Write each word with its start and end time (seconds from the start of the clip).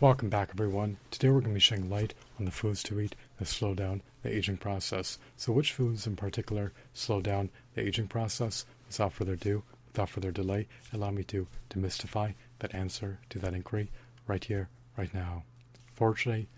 Welcome 0.00 0.30
back, 0.30 0.48
everyone. 0.54 0.96
Today 1.10 1.28
we're 1.28 1.40
going 1.40 1.50
to 1.50 1.56
be 1.56 1.60
shedding 1.60 1.90
light 1.90 2.14
on 2.38 2.46
the 2.46 2.50
foods 2.50 2.82
to 2.84 2.98
eat 3.00 3.14
that 3.38 3.44
slow 3.44 3.74
down 3.74 4.00
the 4.22 4.34
aging 4.34 4.56
process. 4.56 5.18
So, 5.36 5.52
which 5.52 5.74
foods 5.74 6.06
in 6.06 6.16
particular 6.16 6.72
slow 6.94 7.20
down 7.20 7.50
the 7.74 7.82
aging 7.82 8.08
process? 8.08 8.64
Without 8.86 9.12
further 9.12 9.34
ado, 9.34 9.62
without 9.88 10.08
further 10.08 10.32
delay, 10.32 10.68
allow 10.90 11.10
me 11.10 11.22
to 11.24 11.46
demystify 11.68 12.32
that 12.60 12.74
answer 12.74 13.18
to 13.28 13.38
that 13.40 13.52
inquiry 13.52 13.90
right 14.26 14.42
here, 14.42 14.70
right 14.96 15.12
now. 15.12 15.44
Fortunately, 15.92 16.48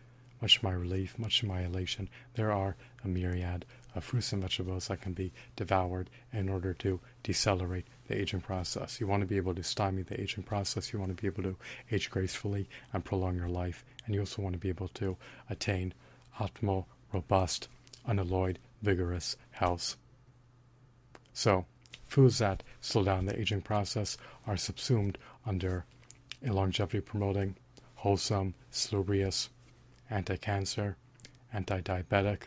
much 0.41 0.61
to 0.61 0.65
my 0.65 0.73
relief, 0.73 1.19
much 1.19 1.41
to 1.41 1.47
my 1.47 1.63
elation, 1.63 2.09
there 2.35 2.53
are 2.53 2.77
a 3.03 3.09
myriad 3.09 3.65
of 3.97 4.05
fruits 4.05 4.33
and 4.33 4.43
vegetables 4.43 4.87
that 4.87 5.01
can 5.01 5.15
be 5.15 5.33
devoured 5.57 6.11
in 6.33 6.49
order 6.49 6.75
to 6.75 7.01
decelerate 7.25 7.89
the 8.13 8.21
aging 8.21 8.43
process. 8.43 9.01
You 9.01 9.07
want 9.07 9.23
to 9.23 9.27
be 9.27 9.39
able 9.39 9.55
to 9.55 9.63
stymie 9.63 10.03
the 10.03 10.21
aging 10.21 10.45
process. 10.45 10.93
You 10.93 10.99
want 10.99 11.17
to 11.17 11.21
be 11.21 11.27
able 11.27 11.43
to 11.45 11.57
age 11.91 12.11
gracefully 12.11 12.69
and 12.93 13.05
prolong 13.05 13.37
your 13.37 13.49
life. 13.49 13.85
And 14.05 14.15
you 14.15 14.21
also 14.21 14.43
want 14.43 14.53
to 14.53 14.59
be 14.59 14.69
able 14.69 14.89
to 14.89 15.17
attain 15.49 15.95
optimal, 16.39 16.85
robust, 17.13 17.69
unalloyed, 18.07 18.59
vigorous 18.83 19.37
health. 19.53 19.97
So, 21.33 21.65
foods 22.07 22.39
that 22.39 22.63
slow 22.83 23.05
down 23.05 23.25
the 23.25 23.39
aging 23.39 23.63
process 23.63 24.19
are 24.47 24.59
subsumed 24.59 25.17
under 25.47 25.87
a 26.47 26.53
longevity 26.53 27.01
promoting, 27.01 27.57
wholesome, 27.95 28.55
salubrious, 28.71 29.49
anti 30.11 30.37
cancer, 30.37 30.97
anti 31.53 31.81
diabetic, 31.81 32.43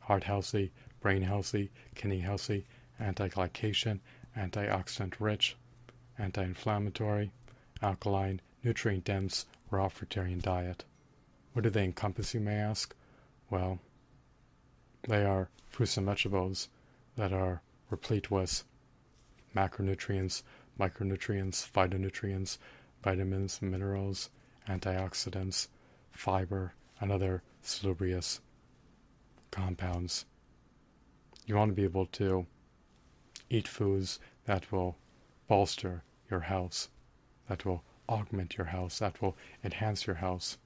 heart 0.00 0.24
healthy, 0.24 0.72
brain 1.00 1.22
healthy, 1.22 1.70
kidney 1.94 2.20
healthy, 2.20 2.64
anti 2.98 3.28
glycation, 3.28 4.00
antioxidant 4.38 5.14
rich, 5.18 5.56
anti 6.18 6.42
inflammatory, 6.42 7.30
alkaline, 7.82 8.40
nutrient 8.62 9.04
dense, 9.04 9.46
raw 9.70 9.88
fruitarian 9.88 10.40
diet. 10.40 10.84
What 11.52 11.62
do 11.62 11.70
they 11.70 11.84
encompass, 11.84 12.34
you 12.34 12.40
may 12.40 12.56
ask? 12.56 12.94
Well, 13.50 13.80
they 15.08 15.24
are 15.24 15.48
fruits 15.68 15.96
and 15.96 16.06
vegetables 16.06 16.68
that 17.16 17.32
are 17.32 17.62
replete 17.90 18.30
with 18.30 18.64
macronutrients, 19.54 20.42
micronutrients, 20.78 21.68
phytonutrients, 21.68 22.58
vitamins, 23.02 23.60
minerals, 23.62 24.30
antioxidants, 24.68 25.68
fiber, 26.12 26.74
and 27.00 27.10
other 27.10 27.42
salubrious 27.62 28.40
compounds. 29.50 30.24
You 31.46 31.56
want 31.56 31.70
to 31.70 31.74
be 31.74 31.84
able 31.84 32.06
to 32.06 32.46
eat 33.50 33.66
foods 33.66 34.18
that 34.48 34.72
will 34.72 34.96
bolster 35.46 36.02
your 36.30 36.40
health, 36.40 36.88
that 37.50 37.66
will 37.66 37.84
augment 38.08 38.56
your 38.56 38.68
health, 38.68 38.98
that 38.98 39.20
will 39.20 39.36
enhance 39.62 40.06
your 40.06 40.16
health. 40.16 40.56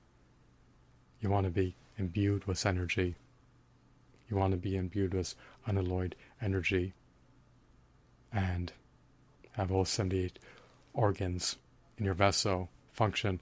You 1.20 1.30
want 1.30 1.46
to 1.46 1.50
be 1.50 1.74
imbued 1.98 2.44
with 2.44 2.64
energy. 2.64 3.16
You 4.30 4.36
want 4.36 4.52
to 4.52 4.56
be 4.56 4.76
imbued 4.76 5.14
with 5.14 5.34
unalloyed 5.66 6.14
energy 6.40 6.92
and 8.32 8.72
have 9.56 9.72
all 9.72 9.84
78 9.84 10.38
organs 10.94 11.56
in 11.98 12.04
your 12.04 12.14
vessel 12.14 12.70
function 12.92 13.40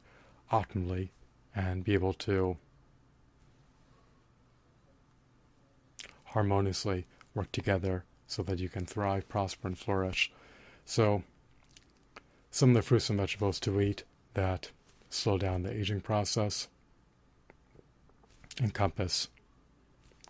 optimally 0.50 1.10
and 1.54 1.84
be 1.84 1.92
able 1.92 2.14
to 2.14 2.56
harmoniously 6.24 7.04
work 7.34 7.52
together 7.52 8.04
so 8.30 8.44
that 8.44 8.60
you 8.60 8.68
can 8.68 8.86
thrive, 8.86 9.28
prosper, 9.28 9.66
and 9.66 9.76
flourish. 9.76 10.30
So, 10.84 11.24
some 12.52 12.70
of 12.70 12.76
the 12.76 12.82
fruits 12.82 13.10
and 13.10 13.18
vegetables 13.18 13.58
to 13.60 13.80
eat 13.80 14.04
that 14.34 14.70
slow 15.08 15.36
down 15.36 15.64
the 15.64 15.76
aging 15.76 16.00
process 16.00 16.68
encompass 18.62 19.28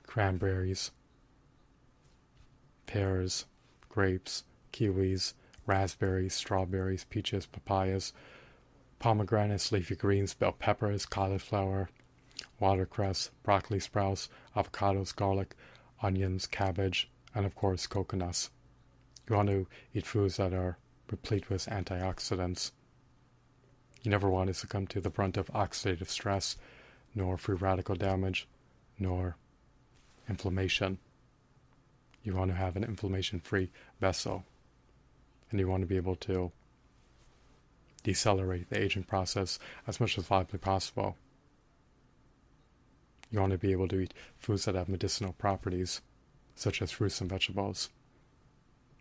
cranberries, 0.07 0.93
pears, 2.87 3.45
grapes, 3.91 4.45
kiwis, 4.73 5.35
raspberries, 5.67 6.33
strawberries, 6.33 7.05
peaches, 7.05 7.45
papayas, 7.45 8.15
pomegranates, 8.99 9.71
leafy 9.73 9.95
greens, 9.95 10.33
bell 10.33 10.53
peppers, 10.53 11.05
cauliflower, 11.05 11.91
watercress, 12.59 13.31
broccoli 13.43 13.79
sprouts, 13.79 14.31
avocados, 14.57 15.15
garlic, 15.15 15.55
onions, 16.03 16.47
cabbage, 16.47 17.11
and 17.35 17.47
of 17.47 17.55
course 17.55 17.87
coconuts. 17.87 18.51
You 19.29 19.37
want 19.37 19.49
to 19.49 19.67
eat 19.95 20.07
foods 20.07 20.37
that 20.37 20.53
are 20.53 20.79
replete 21.11 21.51
with 21.51 21.67
antioxidants. 21.67 22.73
You 24.03 24.11
never 24.11 24.29
want 24.29 24.49
to 24.49 24.55
succumb 24.55 24.87
to 24.89 25.01
the 25.01 25.11
brunt 25.11 25.37
of 25.37 25.47
oxidative 25.49 26.09
stress, 26.09 26.57
nor 27.15 27.37
free 27.37 27.57
radical 27.57 27.95
damage, 27.95 28.49
nor 28.99 29.37
inflammation. 30.29 30.99
You 32.23 32.35
want 32.35 32.51
to 32.51 32.57
have 32.57 32.77
an 32.77 32.85
inflammation 32.85 33.41
free 33.41 33.71
vessel. 34.01 34.45
And 35.51 35.59
you 35.59 35.69
want 35.69 35.83
to 35.83 35.87
be 35.87 35.97
able 35.97 36.17
to 36.17 36.53
decelerate 38.03 38.71
the 38.71 38.81
aging 38.81 39.05
process 39.05 39.59
as 39.87 40.01
much 40.01 40.17
as 40.17 40.25
viably 40.25 40.61
possible. 40.61 41.17
You 43.31 43.41
want 43.41 43.53
to 43.53 43.59
be 43.59 43.73
able 43.73 43.89
to 43.89 44.01
eat 44.01 44.15
foods 44.39 44.65
that 44.65 44.75
have 44.75 44.89
medicinal 44.89 45.33
properties 45.33 46.01
such 46.55 46.83
as 46.83 46.91
fruits 46.91 47.21
and 47.21 47.31
vegetables. 47.31 47.91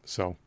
So, 0.06 0.38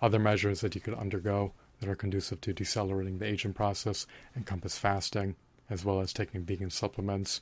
other 0.00 0.18
measures 0.18 0.60
that 0.60 0.74
you 0.74 0.80
could 0.80 0.94
undergo 0.94 1.52
that 1.80 1.88
are 1.88 1.94
conducive 1.94 2.40
to 2.42 2.52
decelerating 2.52 3.18
the 3.18 3.26
aging 3.26 3.52
process 3.52 4.06
encompass 4.36 4.78
fasting, 4.78 5.36
as 5.68 5.84
well 5.84 6.00
as 6.00 6.12
taking 6.12 6.42
vegan 6.42 6.70
supplements. 6.70 7.40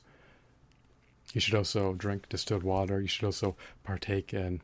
You 1.33 1.41
should 1.41 1.55
also 1.55 1.93
drink 1.93 2.29
distilled 2.29 2.63
water. 2.63 3.01
You 3.01 3.07
should 3.07 3.25
also 3.25 3.55
partake 3.83 4.33
in 4.33 4.61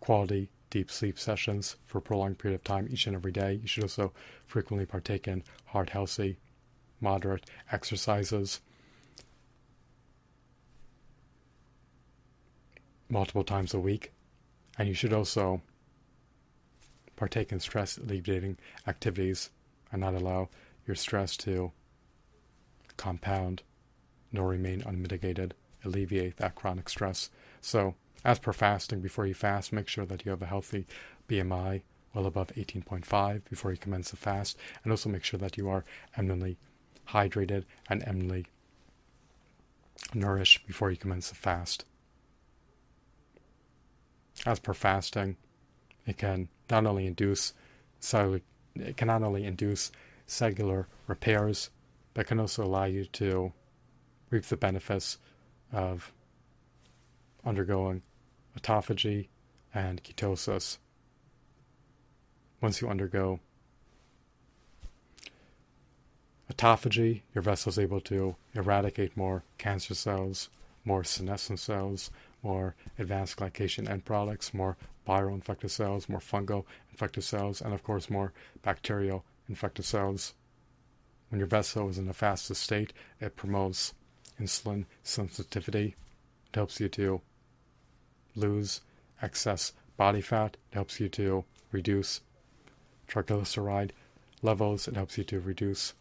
quality 0.00 0.48
deep 0.70 0.90
sleep 0.90 1.18
sessions 1.18 1.76
for 1.86 1.98
a 1.98 2.02
prolonged 2.02 2.38
period 2.38 2.56
of 2.56 2.64
time 2.64 2.88
each 2.90 3.06
and 3.06 3.16
every 3.16 3.32
day. 3.32 3.54
You 3.54 3.66
should 3.66 3.84
also 3.84 4.12
frequently 4.46 4.86
partake 4.86 5.26
in 5.26 5.42
heart 5.66 5.90
healthy, 5.90 6.38
moderate 7.00 7.48
exercises 7.72 8.60
multiple 13.08 13.44
times 13.44 13.74
a 13.74 13.80
week. 13.80 14.12
And 14.78 14.88
you 14.88 14.94
should 14.94 15.12
also 15.12 15.62
partake 17.16 17.50
in 17.50 17.60
stress 17.60 17.96
alleviating 17.96 18.58
activities 18.86 19.50
and 19.90 20.00
not 20.00 20.14
allow 20.14 20.48
your 20.86 20.96
stress 20.96 21.36
to 21.38 21.72
compound 22.96 23.62
nor 24.32 24.48
remain 24.48 24.82
unmitigated. 24.82 25.54
Alleviate 25.84 26.36
that 26.38 26.54
chronic 26.54 26.88
stress. 26.88 27.30
So, 27.60 27.94
as 28.24 28.38
per 28.38 28.52
fasting, 28.52 29.00
before 29.00 29.26
you 29.26 29.34
fast, 29.34 29.72
make 29.72 29.88
sure 29.88 30.04
that 30.06 30.24
you 30.24 30.30
have 30.30 30.42
a 30.42 30.46
healthy 30.46 30.86
BMI 31.28 31.82
well 32.12 32.26
above 32.26 32.48
18.5 32.56 33.42
before 33.48 33.70
you 33.70 33.76
commence 33.76 34.10
the 34.10 34.16
fast, 34.16 34.58
and 34.82 34.90
also 34.90 35.08
make 35.08 35.22
sure 35.22 35.38
that 35.38 35.56
you 35.56 35.68
are 35.68 35.84
eminently 36.16 36.56
hydrated 37.10 37.64
and 37.88 38.02
eminently 38.04 38.46
nourished 40.12 40.66
before 40.66 40.90
you 40.90 40.96
commence 40.96 41.28
the 41.28 41.34
fast 41.36 41.84
as 44.44 44.58
per 44.58 44.74
fasting, 44.74 45.36
it 46.06 46.18
can 46.18 46.48
not 46.70 46.86
only 46.86 47.06
induce 47.06 47.54
cellular, 48.00 48.40
it 48.74 48.96
can 48.96 49.08
not 49.08 49.22
only 49.22 49.44
induce 49.44 49.90
cellular 50.26 50.86
repairs, 51.06 51.70
but 52.14 52.26
can 52.26 52.40
also 52.40 52.64
allow 52.64 52.84
you 52.84 53.04
to 53.06 53.52
reap 54.30 54.44
the 54.44 54.56
benefits 54.56 55.18
of 55.72 56.12
undergoing 57.44 58.02
autophagy 58.58 59.28
and 59.74 60.02
ketosis. 60.02 60.78
Once 62.60 62.80
you 62.80 62.88
undergo 62.88 63.38
autophagy, 66.52 67.22
your 67.34 67.42
vessel 67.42 67.70
is 67.70 67.78
able 67.78 68.00
to 68.00 68.34
eradicate 68.54 69.16
more 69.16 69.42
cancer 69.58 69.94
cells, 69.94 70.48
more 70.84 71.04
senescent 71.04 71.60
cells, 71.60 72.10
more 72.46 72.76
advanced 72.98 73.36
glycation 73.36 73.90
end 73.90 74.04
products, 74.04 74.54
more 74.54 74.76
viral 75.06 75.34
infected 75.34 75.70
cells, 75.70 76.08
more 76.08 76.20
fungal 76.20 76.64
infected 76.90 77.24
cells, 77.24 77.60
and 77.60 77.74
of 77.74 77.82
course 77.82 78.08
more 78.08 78.32
bacterial 78.62 79.24
infected 79.48 79.84
cells. 79.84 80.34
When 81.28 81.40
your 81.40 81.48
vessel 81.48 81.88
is 81.88 81.98
in 81.98 82.08
a 82.08 82.12
fasted 82.12 82.56
state, 82.56 82.92
it 83.20 83.34
promotes 83.34 83.94
insulin 84.40 84.84
sensitivity. 85.02 85.96
It 86.48 86.54
helps 86.54 86.78
you 86.78 86.88
to 86.90 87.20
lose 88.36 88.80
excess 89.20 89.72
body 89.96 90.20
fat. 90.20 90.56
It 90.70 90.74
helps 90.74 91.00
you 91.00 91.08
to 91.10 91.44
reduce 91.72 92.20
triglyceride 93.08 93.90
levels. 94.40 94.86
It 94.86 94.94
helps 94.94 95.18
you 95.18 95.24
to 95.24 95.40
reduce 95.40 95.94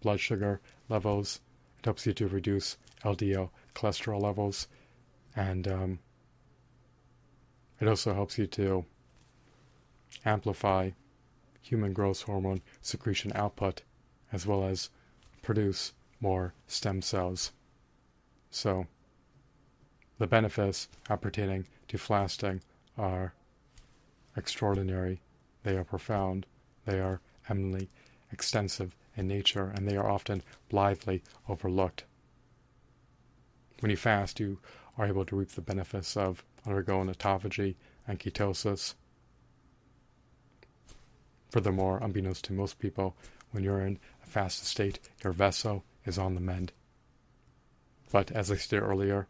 blood 0.00 0.20
sugar 0.20 0.60
levels. 0.88 1.40
It 1.80 1.86
helps 1.86 2.06
you 2.06 2.12
to 2.14 2.28
reduce 2.28 2.76
LDL 3.04 3.50
cholesterol 3.74 4.20
levels 4.20 4.68
and 5.38 5.68
um, 5.68 5.98
it 7.80 7.86
also 7.86 8.12
helps 8.12 8.38
you 8.38 8.46
to 8.48 8.84
amplify 10.24 10.90
human 11.62 11.92
growth 11.92 12.22
hormone 12.22 12.60
secretion 12.82 13.30
output, 13.36 13.82
as 14.32 14.46
well 14.46 14.64
as 14.64 14.90
produce 15.40 15.92
more 16.20 16.54
stem 16.66 17.00
cells. 17.00 17.52
So, 18.50 18.88
the 20.18 20.26
benefits 20.26 20.88
appertaining 21.08 21.68
to 21.86 21.98
fasting 21.98 22.60
are 22.96 23.32
extraordinary, 24.36 25.20
they 25.62 25.76
are 25.76 25.84
profound, 25.84 26.46
they 26.84 26.98
are 26.98 27.20
eminently 27.48 27.90
extensive 28.32 28.96
in 29.16 29.28
nature, 29.28 29.72
and 29.76 29.86
they 29.86 29.96
are 29.96 30.10
often 30.10 30.42
blithely 30.68 31.22
overlooked. 31.48 32.02
When 33.78 33.90
you 33.90 33.96
fast, 33.96 34.40
you 34.40 34.58
are 34.98 35.06
able 35.06 35.24
to 35.24 35.36
reap 35.36 35.50
the 35.50 35.60
benefits 35.62 36.16
of 36.16 36.44
undergoing 36.66 37.08
autophagy 37.08 37.76
and 38.06 38.18
ketosis. 38.18 38.94
Furthermore, 41.50 41.98
unbeknownst 42.02 42.44
to 42.44 42.52
most 42.52 42.78
people, 42.78 43.16
when 43.52 43.64
you're 43.64 43.80
in 43.80 43.98
a 44.22 44.26
fast 44.26 44.66
state, 44.66 44.98
your 45.24 45.32
vessel 45.32 45.84
is 46.04 46.18
on 46.18 46.34
the 46.34 46.40
mend. 46.40 46.72
But 48.10 48.30
as 48.32 48.50
I 48.50 48.56
stated 48.56 48.82
earlier, 48.82 49.28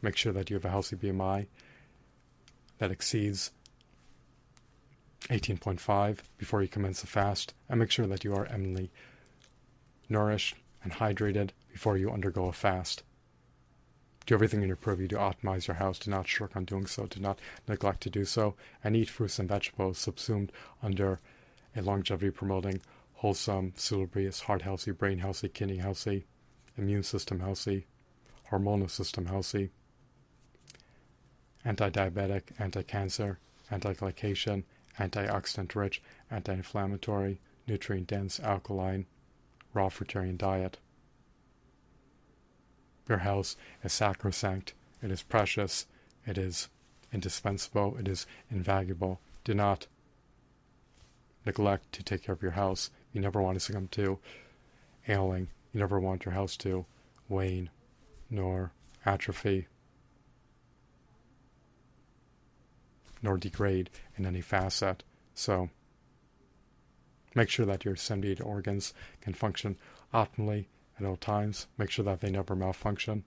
make 0.00 0.16
sure 0.16 0.32
that 0.32 0.48
you 0.48 0.56
have 0.56 0.64
a 0.64 0.70
healthy 0.70 0.96
BMI 0.96 1.46
that 2.78 2.90
exceeds 2.90 3.50
18.5 5.28 6.18
before 6.38 6.62
you 6.62 6.68
commence 6.68 7.00
the 7.00 7.06
fast, 7.06 7.54
and 7.68 7.78
make 7.80 7.90
sure 7.90 8.06
that 8.06 8.24
you 8.24 8.34
are 8.34 8.46
eminently 8.46 8.90
nourished 10.08 10.56
and 10.82 10.92
hydrated 10.92 11.50
before 11.70 11.96
you 11.96 12.10
undergo 12.10 12.46
a 12.46 12.52
fast. 12.52 13.02
Do 14.26 14.34
everything 14.34 14.62
in 14.62 14.68
your 14.68 14.76
purview 14.76 15.08
to 15.08 15.16
optimize 15.16 15.66
your 15.66 15.76
house. 15.76 15.98
Do 15.98 16.10
not 16.10 16.28
shirk 16.28 16.56
on 16.56 16.64
doing 16.64 16.86
so. 16.86 17.06
Do 17.06 17.20
not 17.20 17.38
neglect 17.66 18.02
to 18.02 18.10
do 18.10 18.24
so. 18.24 18.54
And 18.84 18.94
eat 18.94 19.08
fruits 19.08 19.38
and 19.38 19.48
vegetables 19.48 19.98
subsumed 19.98 20.52
under 20.82 21.20
a 21.74 21.82
longevity 21.82 22.30
promoting, 22.30 22.80
wholesome, 23.14 23.72
salubrious, 23.76 24.40
heart 24.40 24.62
healthy, 24.62 24.92
brain 24.92 25.18
healthy, 25.18 25.48
kidney 25.48 25.78
healthy, 25.78 26.24
immune 26.76 27.02
system 27.02 27.40
healthy, 27.40 27.86
hormonal 28.50 28.90
system 28.90 29.26
healthy, 29.26 29.70
anti 31.64 31.90
diabetic, 31.90 32.42
anti 32.58 32.82
cancer, 32.82 33.38
anti 33.70 33.94
glycation, 33.94 34.64
antioxidant 34.98 35.74
rich, 35.74 36.02
anti 36.30 36.52
inflammatory, 36.52 37.38
nutrient 37.66 38.06
dense, 38.06 38.40
alkaline, 38.40 39.06
raw 39.72 39.88
fruitarian 39.88 40.36
diet. 40.36 40.78
Your 43.12 43.18
house 43.18 43.56
is 43.84 43.92
sacrosanct, 43.92 44.72
it 45.02 45.10
is 45.10 45.22
precious, 45.22 45.86
it 46.26 46.38
is 46.38 46.70
indispensable, 47.12 47.94
it 47.98 48.08
is 48.08 48.26
invaluable. 48.50 49.20
Do 49.44 49.52
not 49.52 49.86
neglect 51.44 51.92
to 51.92 52.02
take 52.02 52.22
care 52.22 52.34
of 52.34 52.40
your 52.40 52.52
house. 52.52 52.88
You 53.12 53.20
never 53.20 53.42
want 53.42 53.56
to 53.56 53.60
succumb 53.60 53.88
to 53.88 54.18
ailing. 55.06 55.48
You 55.74 55.80
never 55.80 56.00
want 56.00 56.24
your 56.24 56.32
house 56.32 56.56
to 56.64 56.86
wane 57.28 57.68
nor 58.30 58.72
atrophy 59.04 59.66
nor 63.20 63.36
degrade 63.36 63.90
in 64.16 64.24
any 64.24 64.40
facet. 64.40 65.02
So 65.34 65.68
make 67.34 67.50
sure 67.50 67.66
that 67.66 67.84
your 67.84 67.94
78 67.94 68.40
organs 68.40 68.94
can 69.20 69.34
function 69.34 69.76
optimally 70.14 70.64
at 71.02 71.08
all 71.08 71.16
times. 71.16 71.66
Make 71.78 71.90
sure 71.90 72.04
that 72.04 72.20
they 72.20 72.30
never 72.30 72.54
malfunction. 72.54 73.24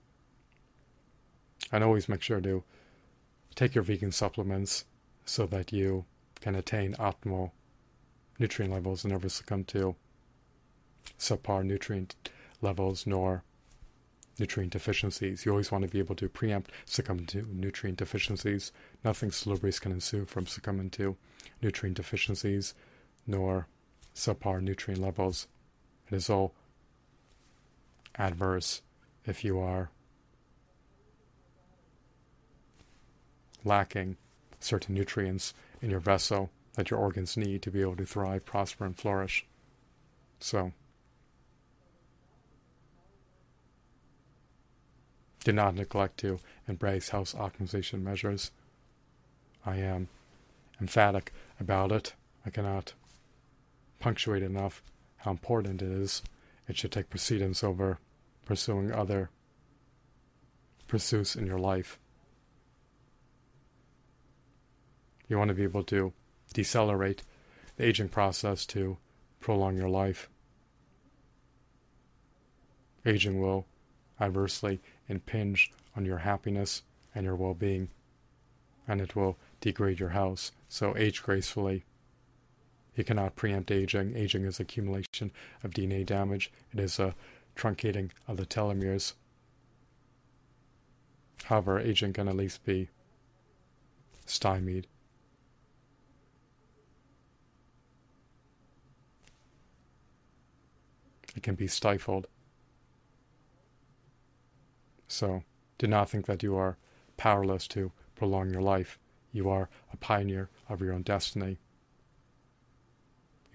And 1.72 1.82
always 1.82 2.08
make 2.08 2.22
sure 2.22 2.40
to 2.40 2.64
take 3.54 3.74
your 3.74 3.84
vegan 3.84 4.12
supplements 4.12 4.84
so 5.24 5.46
that 5.46 5.72
you 5.72 6.04
can 6.40 6.54
attain 6.54 6.94
optimal 6.94 7.50
nutrient 8.38 8.72
levels 8.72 9.04
and 9.04 9.12
never 9.12 9.28
succumb 9.28 9.64
to 9.64 9.96
subpar 11.18 11.64
nutrient 11.64 12.14
levels 12.60 13.06
nor 13.06 13.42
nutrient 14.38 14.72
deficiencies. 14.72 15.44
You 15.44 15.52
always 15.52 15.72
want 15.72 15.82
to 15.82 15.90
be 15.90 15.98
able 15.98 16.14
to 16.16 16.28
preempt 16.28 16.70
succumbing 16.84 17.26
to 17.26 17.46
nutrient 17.50 17.98
deficiencies. 17.98 18.70
Nothing 19.04 19.30
salubrious 19.30 19.78
can 19.78 19.92
ensue 19.92 20.26
from 20.26 20.46
succumbing 20.46 20.90
to 20.90 21.16
nutrient 21.62 21.96
deficiencies 21.96 22.74
nor 23.26 23.66
subpar 24.14 24.60
nutrient 24.60 25.00
levels. 25.00 25.48
It 26.08 26.14
is 26.14 26.30
all 26.30 26.54
adverse 28.18 28.82
if 29.24 29.44
you 29.44 29.58
are 29.58 29.90
lacking 33.64 34.16
certain 34.60 34.94
nutrients 34.94 35.52
in 35.82 35.90
your 35.90 36.00
vessel 36.00 36.50
that 36.74 36.90
your 36.90 37.00
organs 37.00 37.36
need 37.36 37.62
to 37.62 37.70
be 37.70 37.80
able 37.80 37.96
to 37.96 38.06
thrive, 38.06 38.44
prosper, 38.44 38.84
and 38.84 38.96
flourish. 38.96 39.46
So, 40.38 40.72
do 45.42 45.52
not 45.52 45.74
neglect 45.74 46.18
to 46.18 46.38
embrace 46.68 47.08
health 47.08 47.34
optimization 47.34 48.02
measures. 48.02 48.50
I 49.64 49.76
am 49.76 50.08
emphatic 50.80 51.32
about 51.58 51.92
it. 51.92 52.14
I 52.44 52.50
cannot 52.50 52.92
punctuate 53.98 54.42
enough 54.42 54.82
how 55.18 55.30
important 55.30 55.82
it 55.82 55.90
is. 55.90 56.22
It 56.68 56.76
should 56.76 56.92
take 56.92 57.10
precedence 57.10 57.64
over 57.64 57.98
pursuing 58.46 58.90
other 58.90 59.28
pursuits 60.88 61.36
in 61.36 61.46
your 61.46 61.58
life. 61.58 61.98
You 65.28 65.36
want 65.36 65.48
to 65.48 65.54
be 65.54 65.64
able 65.64 65.82
to 65.84 66.12
decelerate 66.54 67.22
the 67.76 67.84
aging 67.84 68.08
process 68.08 68.64
to 68.66 68.96
prolong 69.40 69.76
your 69.76 69.88
life. 69.88 70.30
Aging 73.04 73.40
will 73.40 73.66
adversely 74.20 74.80
impinge 75.08 75.70
on 75.96 76.04
your 76.04 76.18
happiness 76.18 76.82
and 77.14 77.24
your 77.24 77.36
well 77.36 77.54
being, 77.54 77.88
and 78.86 79.00
it 79.00 79.16
will 79.16 79.36
degrade 79.60 80.00
your 80.00 80.10
house. 80.10 80.52
So, 80.68 80.96
age 80.96 81.22
gracefully. 81.22 81.84
You 82.94 83.04
cannot 83.04 83.36
preempt 83.36 83.70
aging. 83.70 84.16
Aging 84.16 84.44
is 84.44 84.58
accumulation 84.58 85.30
of 85.62 85.72
DNA 85.72 86.06
damage, 86.06 86.50
it 86.72 86.80
is 86.80 86.98
a 86.98 87.14
truncating 87.56 88.10
of 88.28 88.36
the 88.36 88.46
telomeres. 88.46 89.14
However, 91.44 91.78
aging 91.78 92.12
can 92.12 92.28
at 92.28 92.36
least 92.36 92.64
be 92.64 92.90
stymied. 94.26 94.86
It 101.36 101.42
can 101.42 101.54
be 101.54 101.66
stifled. 101.66 102.26
So, 105.08 105.44
do 105.78 105.86
not 105.86 106.10
think 106.10 106.26
that 106.26 106.42
you 106.42 106.56
are 106.56 106.78
powerless 107.16 107.68
to 107.68 107.92
prolong 108.14 108.50
your 108.50 108.62
life. 108.62 108.98
You 109.32 109.48
are 109.50 109.68
a 109.92 109.96
pioneer 109.96 110.48
of 110.68 110.80
your 110.80 110.92
own 110.92 111.02
destiny. 111.02 111.58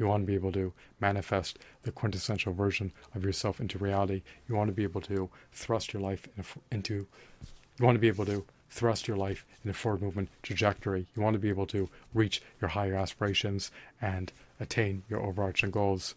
You 0.01 0.07
want 0.07 0.23
to 0.23 0.25
be 0.25 0.33
able 0.33 0.51
to 0.53 0.73
manifest 0.99 1.59
the 1.83 1.91
quintessential 1.91 2.53
version 2.53 2.91
of 3.13 3.23
yourself 3.23 3.61
into 3.61 3.77
reality. 3.77 4.23
You 4.49 4.55
want 4.55 4.69
to 4.69 4.73
be 4.73 4.81
able 4.81 5.01
to 5.01 5.29
thrust 5.51 5.93
your 5.93 6.01
life 6.01 6.27
into, 6.71 7.05
you 7.77 7.85
want 7.85 7.97
to 7.97 7.99
be 7.99 8.07
able 8.07 8.25
to 8.25 8.43
thrust 8.71 9.07
your 9.07 9.15
life 9.15 9.45
in 9.63 9.69
a 9.69 9.75
forward 9.75 10.01
movement 10.01 10.29
trajectory. 10.41 11.05
You 11.15 11.21
want 11.21 11.35
to 11.35 11.39
be 11.39 11.49
able 11.49 11.67
to 11.67 11.87
reach 12.15 12.41
your 12.59 12.69
higher 12.69 12.95
aspirations 12.95 13.69
and 14.01 14.33
attain 14.59 15.03
your 15.07 15.21
overarching 15.21 15.69
goals. 15.69 16.15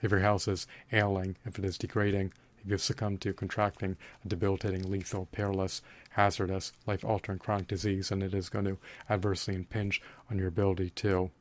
If 0.00 0.12
your 0.12 0.20
health 0.20 0.46
is 0.46 0.68
ailing, 0.92 1.34
if 1.44 1.58
it 1.58 1.64
is 1.64 1.78
degrading, 1.78 2.32
if 2.62 2.70
you've 2.70 2.80
succumbed 2.80 3.22
to 3.22 3.32
contracting 3.32 3.96
a 4.24 4.28
debilitating, 4.28 4.88
lethal, 4.88 5.26
perilous, 5.32 5.82
hazardous, 6.10 6.72
life 6.86 7.04
altering 7.04 7.40
chronic 7.40 7.66
disease, 7.66 8.12
and 8.12 8.22
it 8.22 8.34
is 8.34 8.48
going 8.48 8.66
to 8.66 8.78
adversely 9.10 9.56
impinge 9.56 10.00
on 10.30 10.38
your 10.38 10.46
ability 10.46 10.90
to 10.90 11.32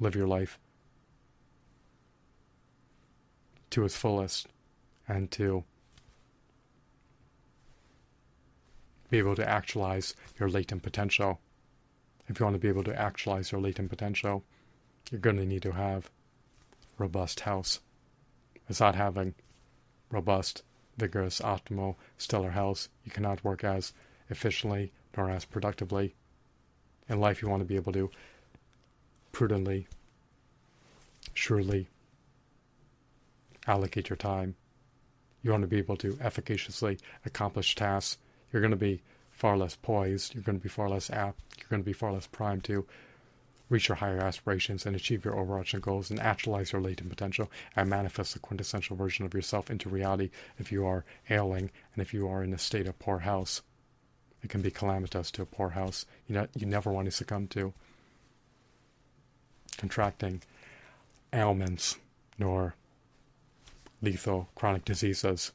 live 0.00 0.16
your 0.16 0.26
life 0.26 0.58
to 3.70 3.84
its 3.84 3.96
fullest 3.96 4.48
and 5.06 5.30
to 5.30 5.64
be 9.10 9.18
able 9.18 9.36
to 9.36 9.48
actualize 9.48 10.14
your 10.38 10.48
latent 10.48 10.82
potential. 10.82 11.40
If 12.28 12.38
you 12.38 12.46
want 12.46 12.54
to 12.54 12.60
be 12.60 12.68
able 12.68 12.84
to 12.84 13.00
actualize 13.00 13.52
your 13.52 13.60
latent 13.60 13.90
potential, 13.90 14.44
you're 15.10 15.20
going 15.20 15.36
to 15.36 15.46
need 15.46 15.62
to 15.62 15.72
have 15.72 16.10
robust 16.96 17.40
health. 17.40 17.80
Without 18.68 18.94
having 18.94 19.34
robust, 20.10 20.62
vigorous, 20.96 21.40
optimal, 21.40 21.96
stellar 22.18 22.50
health, 22.50 22.88
you 23.04 23.10
cannot 23.10 23.42
work 23.42 23.64
as 23.64 23.92
efficiently 24.28 24.92
nor 25.16 25.28
as 25.28 25.44
productively. 25.44 26.14
In 27.08 27.18
life, 27.18 27.42
you 27.42 27.48
want 27.48 27.60
to 27.60 27.66
be 27.66 27.76
able 27.76 27.92
to 27.92 28.10
prudently, 29.32 29.86
surely 31.34 31.88
allocate 33.66 34.08
your 34.08 34.16
time. 34.16 34.56
You 35.42 35.50
want 35.50 35.62
to 35.62 35.68
be 35.68 35.78
able 35.78 35.96
to 35.98 36.18
efficaciously 36.20 36.98
accomplish 37.24 37.74
tasks. 37.74 38.18
You're 38.52 38.62
going 38.62 38.72
to 38.72 38.76
be 38.76 39.02
far 39.30 39.56
less 39.56 39.76
poised. 39.76 40.34
You're 40.34 40.42
going 40.42 40.58
to 40.58 40.62
be 40.62 40.68
far 40.68 40.88
less 40.88 41.08
apt. 41.10 41.40
You're 41.58 41.68
going 41.68 41.82
to 41.82 41.86
be 41.86 41.92
far 41.92 42.12
less 42.12 42.26
primed 42.26 42.64
to 42.64 42.86
reach 43.70 43.88
your 43.88 43.96
higher 43.96 44.18
aspirations 44.18 44.84
and 44.84 44.94
achieve 44.94 45.24
your 45.24 45.38
overarching 45.38 45.80
goals 45.80 46.10
and 46.10 46.20
actualize 46.20 46.72
your 46.72 46.82
latent 46.82 47.08
potential 47.08 47.50
and 47.76 47.88
manifest 47.88 48.34
the 48.34 48.40
quintessential 48.40 48.96
version 48.96 49.24
of 49.24 49.32
yourself 49.32 49.70
into 49.70 49.88
reality 49.88 50.30
if 50.58 50.72
you 50.72 50.84
are 50.84 51.04
ailing 51.30 51.70
and 51.94 52.02
if 52.02 52.12
you 52.12 52.28
are 52.28 52.42
in 52.42 52.52
a 52.52 52.58
state 52.58 52.88
of 52.88 52.98
poor 52.98 53.20
health. 53.20 53.62
It 54.42 54.50
can 54.50 54.60
be 54.60 54.70
calamitous 54.70 55.30
to 55.32 55.42
a 55.42 55.46
poor 55.46 55.70
house 55.70 56.06
You 56.26 56.34
know, 56.34 56.46
you 56.56 56.66
never 56.66 56.90
want 56.90 57.06
to 57.06 57.12
succumb 57.12 57.46
to 57.48 57.72
contracting 59.80 60.42
ailments 61.32 61.96
nor 62.38 62.74
lethal 64.02 64.50
chronic 64.54 64.84
diseases. 64.84 65.52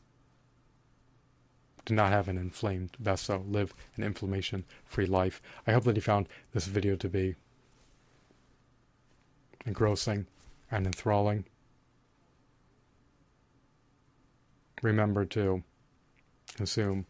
Do 1.85 1.93
not 1.93 2.11
have 2.11 2.27
an 2.27 2.37
inflamed 2.39 2.97
vessel. 2.99 3.45
Live 3.47 3.75
an 3.95 4.03
inflammation 4.03 4.65
free 4.83 5.05
life. 5.05 5.43
I 5.67 5.73
hope 5.73 5.83
that 5.83 5.95
you 5.95 6.01
found 6.01 6.27
this 6.53 6.65
video 6.65 6.95
to 6.95 7.07
be 7.07 7.35
engrossing 9.63 10.25
and 10.71 10.87
enthralling. 10.87 11.45
Remember 14.81 15.23
to 15.25 15.63
consume 16.55 17.05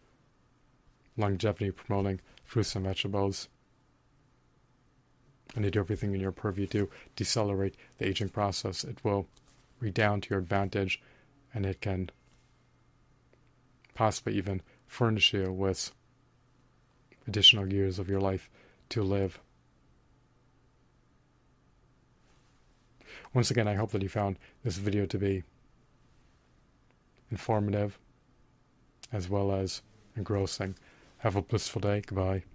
longevity 1.15 1.71
promoting 1.71 2.19
fruits 2.43 2.75
and 2.75 2.85
vegetables 2.85 3.47
and 5.55 5.63
to 5.63 5.71
do 5.71 5.79
everything 5.79 6.13
in 6.13 6.19
your 6.19 6.31
purview 6.31 6.67
to 6.67 6.89
decelerate 7.15 7.75
the 7.97 8.07
aging 8.07 8.29
process. 8.29 8.83
It 8.83 8.97
will 9.03 9.27
redound 9.79 10.23
to 10.23 10.29
your 10.31 10.39
advantage 10.39 11.01
and 11.53 11.65
it 11.65 11.81
can 11.81 12.09
possibly 13.93 14.35
even 14.35 14.61
furnish 14.87 15.33
you 15.33 15.51
with 15.51 15.91
additional 17.27 17.71
years 17.71 17.97
of 17.97 18.09
your 18.09 18.19
life 18.19 18.49
to 18.89 19.01
live. 19.01 19.39
Once 23.33 23.51
again, 23.51 23.67
I 23.67 23.73
hope 23.73 23.91
that 23.91 24.01
you 24.01 24.09
found 24.09 24.37
this 24.63 24.77
video 24.77 25.05
to 25.05 25.17
be 25.17 25.43
informative 27.31 27.97
as 29.11 29.29
well 29.29 29.51
as 29.51 29.81
engrossing. 30.15 30.75
Have 31.17 31.35
a 31.35 31.41
blissful 31.41 31.81
day. 31.81 32.01
Goodbye. 32.05 32.54